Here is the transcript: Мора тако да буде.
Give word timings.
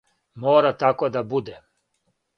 Мора 0.43 0.71
тако 0.85 1.09
да 1.17 1.23
буде. 1.35 1.59